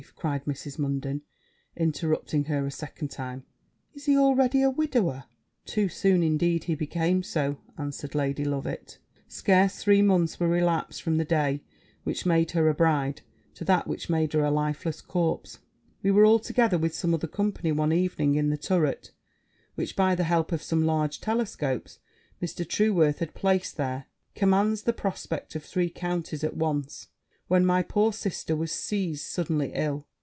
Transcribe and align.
cried 0.15 0.43
Mrs. 0.45 0.79
Munden, 0.79 1.21
interrupting 1.77 2.45
her 2.45 2.65
a 2.65 2.71
second 2.71 3.09
time: 3.11 3.43
'is 3.93 4.07
he 4.07 4.17
already 4.17 4.63
a 4.63 4.69
widower?' 4.71 5.25
'Too 5.65 5.89
soon, 5.89 6.23
indeed, 6.23 6.63
he 6.63 6.73
became 6.73 7.21
so!' 7.21 7.59
answered 7.77 8.15
Lady 8.15 8.43
Loveit. 8.43 8.97
'Scarce 9.27 9.83
three 9.83 10.01
months 10.01 10.39
were 10.39 10.57
elapsed 10.57 11.03
from 11.03 11.17
that 11.17 11.29
day 11.29 11.61
which 12.03 12.25
made 12.25 12.49
her 12.51 12.67
a 12.67 12.73
bride 12.73 13.21
to 13.53 13.63
that 13.63 13.87
which 13.87 14.09
made 14.09 14.33
her 14.33 14.43
a 14.43 14.49
lifeless 14.49 15.01
corpse: 15.01 15.59
we 16.01 16.09
were 16.09 16.25
all 16.25 16.39
together, 16.39 16.79
with 16.79 16.95
some 16.95 17.13
other 17.13 17.27
company, 17.27 17.71
one 17.71 17.93
evening 17.93 18.33
in 18.33 18.49
the 18.49 18.57
turret, 18.57 19.11
which, 19.75 19.95
by 19.95 20.15
the 20.15 20.23
help 20.23 20.51
of 20.51 20.63
some 20.63 20.83
large 20.83 21.21
telescopes 21.21 21.99
Mr. 22.41 22.67
Trueworth 22.67 23.19
had 23.19 23.35
placed 23.35 23.77
there, 23.77 24.07
commands 24.33 24.81
the 24.81 24.93
prospect 24.93 25.53
of 25.55 25.63
three 25.63 25.91
counties 25.91 26.43
at 26.43 26.57
once, 26.57 27.09
when 27.47 27.65
my 27.65 27.83
poor 27.83 28.13
sister 28.13 28.55
was 28.55 28.71
seized 28.71 29.25
suddenly 29.25 29.73
ill. 29.75 30.07